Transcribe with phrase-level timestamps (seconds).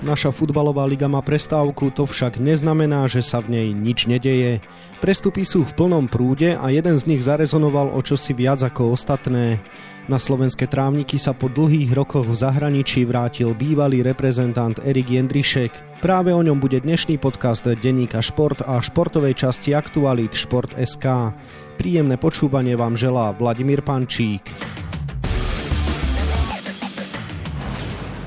[0.00, 4.64] Naša futbalová liga má prestávku, to však neznamená, že sa v nej nič nedeje.
[5.04, 9.60] Prestupy sú v plnom prúde a jeden z nich zarezonoval o čosi viac ako ostatné.
[10.08, 16.00] Na slovenské trávniky sa po dlhých rokoch v zahraničí vrátil bývalý reprezentant Erik Jendrišek.
[16.00, 21.36] Práve o ňom bude dnešný podcast Denníka Šport a športovej časti Aktualit Šport.sk.
[21.76, 24.48] Príjemné počúvanie vám želá Vladimír Pančík.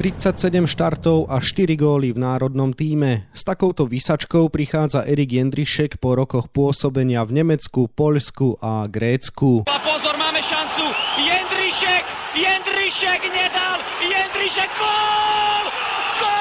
[0.00, 3.28] 37 štartov a 4 góly v národnom týme.
[3.36, 9.68] S takouto vysačkou prichádza Erik Jendrišek po rokoch pôsobenia v Nemecku, Poľsku a Grécku.
[9.68, 10.88] A pozor, máme šancu.
[11.20, 13.76] Jendrišek, Jendrišek nedal.
[14.00, 15.68] Jendrišek gól!
[16.16, 16.32] Gól!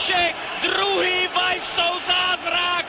[0.07, 2.87] Jendrišek, druhý Vajsov zázrak,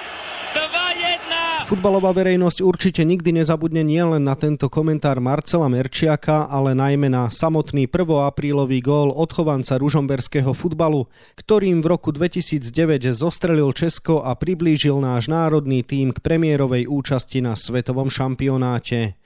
[0.55, 1.67] 2-1.
[1.67, 7.91] Futbalová verejnosť určite nikdy nezabudne nielen na tento komentár Marcela Merčiaka, ale najmä na samotný
[7.91, 8.07] 1.
[8.23, 15.83] aprílový gól odchovanca ružomberského futbalu, ktorým v roku 2009 zostrelil Česko a priblížil náš národný
[15.83, 19.19] tím k premiérovej účasti na svetovom šampionáte.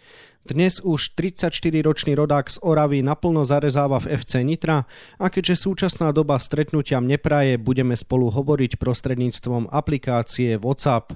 [0.42, 6.34] Dnes už 34-ročný rodák z Oravy naplno zarezáva v FC Nitra a keďže súčasná doba
[6.42, 11.14] stretnutiam nepraje, budeme spolu hovoriť prostredníctvom aplikácie WhatsApp.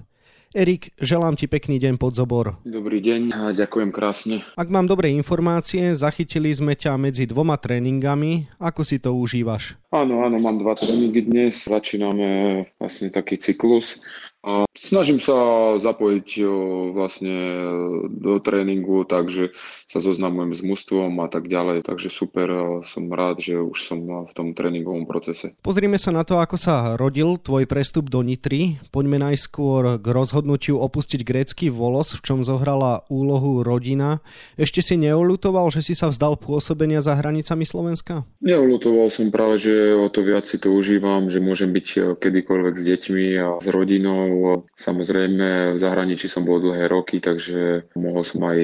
[0.54, 2.62] Erik, želám ti pekný deň pod zobor.
[2.62, 4.46] Dobrý deň a ďakujem krásne.
[4.54, 8.46] Ak mám dobré informácie, zachytili sme ťa medzi dvoma tréningami.
[8.62, 9.74] Ako si to užívaš?
[9.96, 11.64] Áno, áno, mám dva tréningy dnes.
[11.64, 13.96] Začíname vlastne taký cyklus
[14.46, 15.34] a snažím sa
[15.74, 16.28] zapojiť
[16.94, 17.34] vlastne
[18.06, 19.50] do tréningu, takže
[19.90, 21.82] sa zoznamujem s mužstvom a tak ďalej.
[21.82, 25.58] Takže super, som rád, že už som v tom tréningovom procese.
[25.66, 28.78] Pozrime sa na to, ako sa rodil tvoj prestup do Nitry.
[28.94, 34.22] Poďme najskôr k rozhodnutiu opustiť grécky volos, v čom zohrala úlohu rodina.
[34.54, 38.22] Ešte si neulutoval, že si sa vzdal pôsobenia za hranicami Slovenska?
[38.38, 42.84] Neulutoval som práve, že o to viac si to užívam, že môžem byť kedykoľvek s
[42.84, 48.58] deťmi a s rodinou Samozrejme, v zahraničí som bol dlhé roky, takže mohol som aj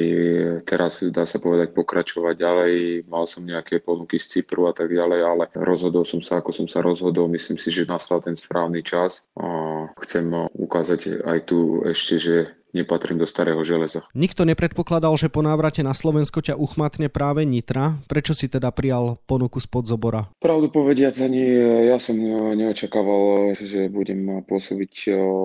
[0.68, 2.72] teraz, dá sa povedať, pokračovať ďalej.
[3.08, 6.66] Mal som nejaké ponuky z Cypru a tak ďalej, ale rozhodol som sa, ako som
[6.68, 7.32] sa rozhodol.
[7.32, 12.36] Myslím si, že nastal ten správny čas a chcem ukázať aj tu ešte, že
[12.72, 14.02] nepatrím do starého železa.
[14.16, 18.00] Nikto nepredpokladal, že po návrate na Slovensko ťa uchmatne práve Nitra.
[18.08, 20.32] Prečo si teda prijal ponuku z podzobora?
[20.40, 21.44] Pravdu povediac ani
[21.86, 22.16] ja som
[22.56, 24.92] neočakával, že budem pôsobiť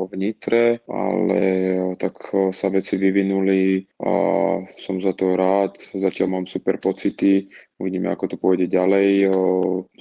[0.07, 1.39] v Nitre, ale
[1.99, 2.15] tak
[2.55, 4.13] sa veci vyvinuli a
[4.79, 5.75] som za to rád.
[5.93, 7.51] Zatiaľ mám super pocity.
[7.77, 9.29] Uvidíme, ako to pôjde ďalej.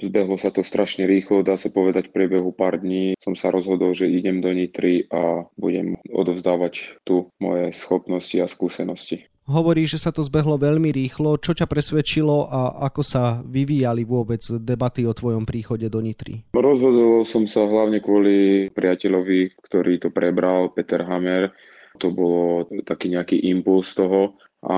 [0.01, 3.13] Zbehlo sa to strašne rýchlo, dá sa povedať v priebehu pár dní.
[3.21, 9.29] Som sa rozhodol, že idem do Nitry a budem odovzdávať tu moje schopnosti a skúsenosti.
[9.47, 11.39] Hovorí, že sa to zbehlo veľmi rýchlo.
[11.39, 16.43] Čo ťa presvedčilo a ako sa vyvíjali vôbec debaty o tvojom príchode do Nitry?
[16.51, 21.55] Rozhodol som sa hlavne kvôli priateľovi, ktorý to prebral, Peter Hammer.
[22.03, 24.35] To bolo taký nejaký impuls toho
[24.65, 24.77] a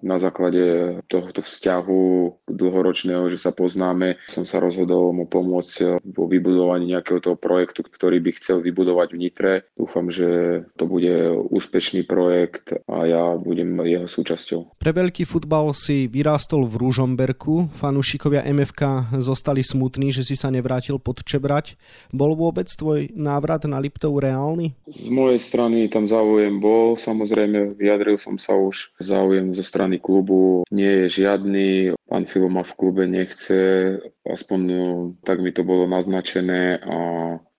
[0.00, 2.02] na základe tohto vzťahu
[2.48, 8.20] dlhoročného, že sa poznáme, som sa rozhodol mu pomôcť vo vybudovaní nejakého toho projektu, ktorý
[8.20, 9.52] by chcel vybudovať v Nitre.
[9.76, 11.12] Dúfam, že to bude
[11.52, 14.80] úspešný projekt a ja budem jeho súčasťou.
[14.80, 17.72] Pre veľký futbal si vyrástol v Rúžomberku.
[17.76, 21.76] Fanúšikovia MFK zostali smutní, že si sa nevrátil pod Čebrať.
[22.12, 24.72] Bol vôbec tvoj návrat na Liptov reálny?
[24.88, 26.96] Z mojej strany tam záujem bol.
[26.96, 31.96] Samozrejme, vyjadril som sa už záujem zo strany klubu nie je žiadny.
[32.06, 33.96] Pán Filo ma v klube nechce,
[34.28, 34.82] aspoň no,
[35.24, 36.96] tak mi to bolo naznačené a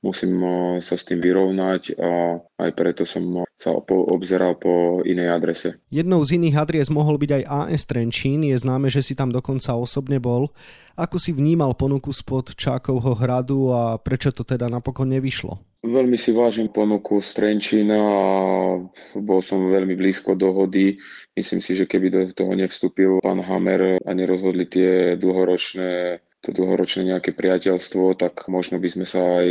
[0.02, 5.69] musím no, sa s tým vyrovnať a aj preto som sa obzeral po inej adrese.
[5.94, 9.78] Jednou z iných adries mohol byť aj AS Trenčín, je známe, že si tam dokonca
[9.78, 10.49] osobne bol.
[10.97, 15.71] Ako si vnímal ponuku spod Čákovho hradu a prečo to teda napokon nevyšlo?
[15.91, 18.23] Veľmi si vážim ponuku z Trenčína a
[19.20, 20.96] bol som veľmi blízko dohody.
[21.35, 27.14] Myslím si, že keby do toho nevstúpil pán Hammer a nerozhodli tie dlhoročné to dlhoročné
[27.14, 29.47] nejaké priateľstvo, tak možno by sme sa aj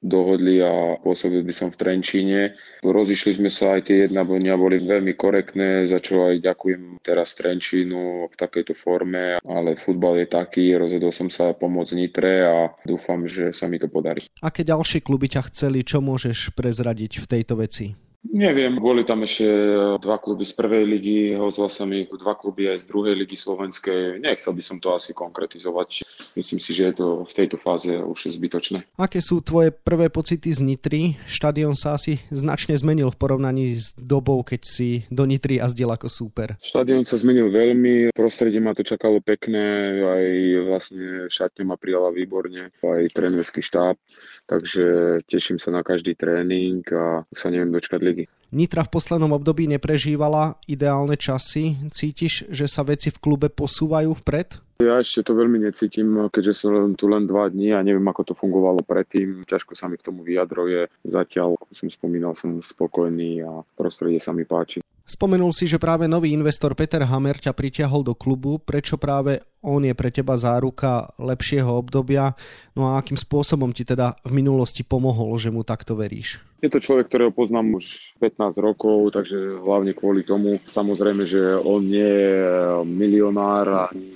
[0.00, 2.40] dohodli a pôsobil by som v Trenčíne.
[2.80, 7.36] Rozišli sme sa aj tie jedna dňa boli veľmi korektné, za čo aj ďakujem teraz
[7.36, 12.56] Trenčínu v takejto forme, ale futbal je taký, rozhodol som sa pomôcť Nitre a
[12.88, 14.24] dúfam, že sa mi to podarí.
[14.40, 18.09] Aké ďalšie kluby ťa chceli, čo môžeš prezradiť v tejto veci?
[18.20, 19.48] Neviem, boli tam ešte
[19.96, 24.20] dva kluby z prvej ligy, ozval sa mi dva kluby aj z druhej ligy slovenskej.
[24.20, 26.04] Nechcel by som to asi konkretizovať.
[26.36, 28.84] Myslím si, že je to v tejto fáze už zbytočné.
[29.00, 31.16] Aké sú tvoje prvé pocity z Nitry?
[31.24, 36.12] Štadión sa asi značne zmenil v porovnaní s dobou, keď si do Nitry jazdil ako
[36.12, 36.60] súper.
[36.60, 40.24] Štadión sa zmenil veľmi, prostredie ma to čakalo pekné, aj
[40.68, 43.96] vlastne šatňa ma prijala výborne, aj trénerský štáb,
[44.44, 44.84] takže
[45.24, 48.09] teším sa na každý tréning a sa neviem dočkať.
[48.50, 51.78] Nitra v poslednom období neprežívala ideálne časy.
[51.94, 54.58] Cítiš, že sa veci v klube posúvajú vpred?
[54.82, 58.34] Ja ešte to veľmi necítim, keďže som tu len dva dní a neviem, ako to
[58.34, 59.46] fungovalo predtým.
[59.46, 60.88] Ťažko sa mi k tomu vyjadruje.
[61.06, 64.79] Zatiaľ, ako som spomínal, som spokojný a prostredie sa mi páči.
[65.10, 68.62] Spomenul si, že práve nový investor Peter Hammer ťa pritiahol do klubu.
[68.62, 72.38] Prečo práve on je pre teba záruka lepšieho obdobia?
[72.78, 76.38] No a akým spôsobom ti teda v minulosti pomohol, že mu takto veríš?
[76.62, 80.62] Je to človek, ktorého poznám už 15 rokov, takže hlavne kvôli tomu.
[80.62, 82.38] Samozrejme, že on nie je
[82.86, 84.14] milionár ani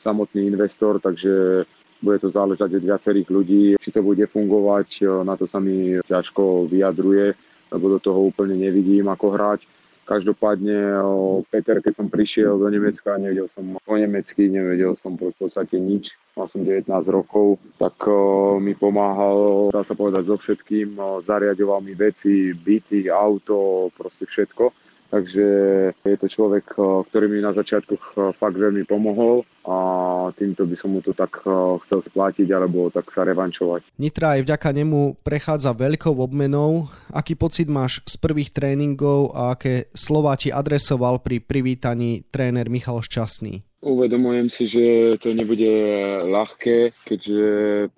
[0.00, 1.68] samotný investor, takže
[2.00, 3.64] bude to záležať od viacerých ľudí.
[3.76, 7.36] Či to bude fungovať, na to sa mi ťažko vyjadruje,
[7.68, 9.68] lebo do toho úplne nevidím ako hráč
[10.02, 10.98] Každopádne
[11.48, 16.18] Peter, keď som prišiel do Nemecka, nevedel som po nemecky, nevedel som v podstate nič.
[16.34, 17.94] Mal som 19 rokov, tak
[18.58, 20.96] mi pomáhal, dá sa povedať, so všetkým.
[21.22, 25.46] Zariadoval mi veci, byty, auto, proste všetko Takže
[25.92, 29.76] je to človek, eh, ktorý mi na začiatkoch eh, fakt veľmi pomohol a
[30.32, 31.52] týmto by som mu to tak eh,
[31.84, 33.84] chcel splatiť alebo tak sa revančovať.
[34.00, 36.88] Nitra aj vďaka nemu prechádza veľkou obmenou.
[37.12, 43.04] Aký pocit máš z prvých tréningov a aké slova ti adresoval pri privítaní tréner Michal
[43.04, 43.71] Šťastný?
[43.82, 45.66] Uvedomujem si, že to nebude
[46.22, 47.42] ľahké, keďže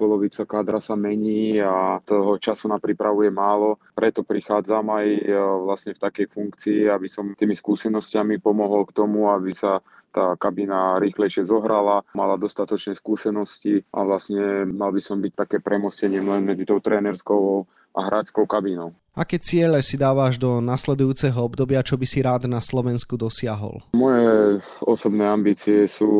[0.01, 3.77] polovica kádra sa mení a toho času na prípravu je málo.
[3.93, 9.29] Preto prichádzam aj e, vlastne v takej funkcii, aby som tými skúsenostiami pomohol k tomu,
[9.29, 15.33] aby sa tá kabína rýchlejšie zohrala, mala dostatočné skúsenosti a vlastne mal by som byť
[15.37, 18.93] také premostenie len medzi tou trénerskou a hráčskou kabínou.
[19.15, 23.79] Aké ciele si dávaš do nasledujúceho obdobia, čo by si rád na Slovensku dosiahol?
[23.95, 26.11] Moje osobné ambície sú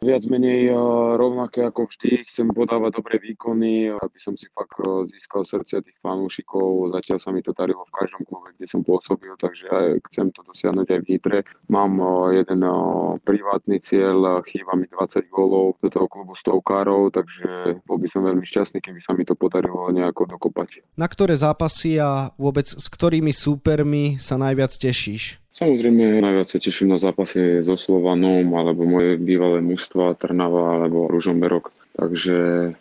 [0.00, 0.72] viac menej
[1.20, 2.24] rovnaké ako vždy.
[2.32, 4.80] Chcem podávať dobré výkony, aby som si fakt
[5.12, 6.96] získal srdcia tých fanúšikov.
[6.96, 10.40] Zatiaľ sa mi to darilo v každom klube, kde som pôsobil, takže aj chcem to
[10.48, 11.38] dosiahnuť aj v Nitre.
[11.68, 12.00] Mám
[12.32, 12.64] jeden
[13.28, 18.48] privátny cieľ, chýba mi 20 gólov do toho klubu stovkárov, takže bol by som veľmi
[18.48, 20.96] šťastný, keby sa mi to podarilo nejako dokopať.
[21.02, 25.41] Na ktoré zápasy a vôbec s ktorými súpermi sa najviac tešíš?
[25.52, 31.68] Samozrejme, najviac sa teším na zápasy so Slovanom, alebo moje bývalé mužstva Trnava, alebo Ružomberok.
[31.92, 32.36] Takže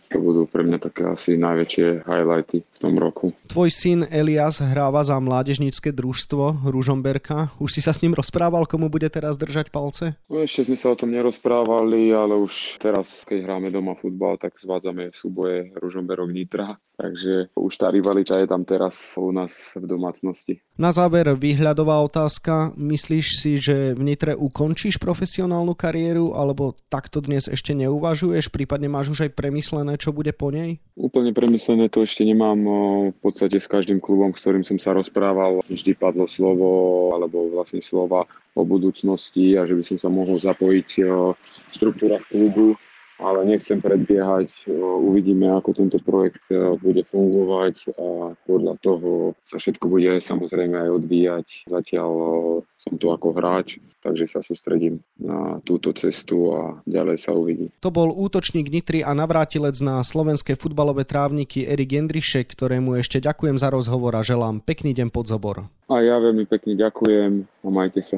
[0.07, 3.35] to budú pre mňa také asi najväčšie highlighty v tom roku.
[3.51, 7.51] Tvoj syn Elias hráva za mládežnícke družstvo Ružomberka.
[7.59, 10.15] Už si sa s ním rozprával, komu bude teraz držať palce?
[10.31, 14.55] No, ešte sme sa o tom nerozprávali, ale už teraz, keď hráme doma futbal, tak
[14.55, 16.79] zvádzame súboje Ružomberok Nitra.
[17.01, 20.61] Takže už tá rivalita je tam teraz u nás v domácnosti.
[20.77, 27.49] Na záver výhľadová otázka myslíš si, že v Nitre ukončíš profesionálnu kariéru, alebo takto dnes
[27.49, 30.77] ešte neuvažuješ, prípadne máš už aj premyslené, čo bude po nej?
[30.93, 32.61] Úplne premyslené to ešte nemám.
[33.09, 36.69] V podstate s každým klubom, s ktorým som sa rozprával, vždy padlo slovo,
[37.17, 42.77] alebo vlastne slova o budúcnosti a že by som sa mohol zapojiť v štruktúrach klubu
[43.21, 44.65] ale nechcem predbiehať.
[45.05, 46.41] Uvidíme, ako tento projekt
[46.81, 51.47] bude fungovať a podľa toho sa všetko bude samozrejme aj odvíjať.
[51.69, 52.11] Zatiaľ
[52.81, 57.69] som tu ako hráč, takže sa sústredím na túto cestu a ďalej sa uvidí.
[57.85, 63.61] To bol útočník Nitry a navrátilec na slovenské futbalové trávniky Erik Jendrišek, ktorému ešte ďakujem
[63.61, 65.69] za rozhovor a želám pekný deň pod zobor.
[65.85, 68.17] A ja veľmi pekne ďakujem a majte sa.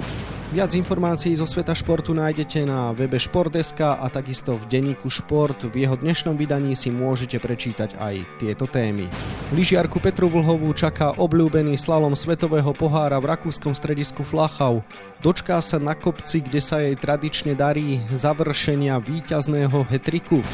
[0.54, 5.66] Viac informácií zo sveta športu nájdete na webe Športdeska a takisto v denníku Šport.
[5.66, 9.10] V jeho dnešnom vydaní si môžete prečítať aj tieto témy.
[9.50, 14.86] Lyžiarku Petru Vlhovú čaká obľúbený slalom Svetového pohára v rakúskom stredisku Flachau.
[15.26, 20.46] Dočká sa na kopci, kde sa jej tradične darí završenia víťazného hetriku.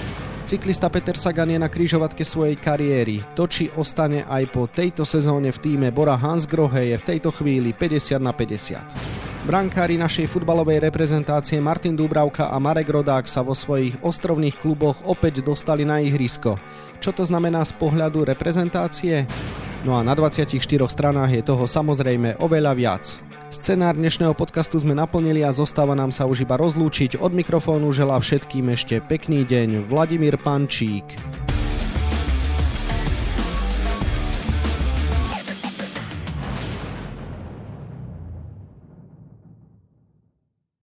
[0.47, 3.19] Cyklista Peter Sagan je na krížovatke svojej kariéry.
[3.35, 7.75] To, či ostane aj po tejto sezóne v týme Bora Hansgrohe je v tejto chvíli
[7.75, 9.28] 50 na 50.
[9.47, 15.39] Brankári našej futbalovej reprezentácie Martin Dúbravka a Marek Rodák sa vo svojich ostrovných kluboch opäť
[15.39, 16.59] dostali na ihrisko.
[16.99, 19.23] Čo to znamená z pohľadu reprezentácie?
[19.87, 20.59] No a na 24
[20.91, 23.03] stranách je toho samozrejme oveľa viac.
[23.47, 27.15] Scenár dnešného podcastu sme naplnili a zostáva nám sa už iba rozlúčiť.
[27.23, 31.48] Od mikrofónu želá všetkým ešte pekný deň Vladimír Pančík.